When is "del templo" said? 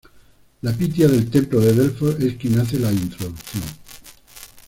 1.07-1.59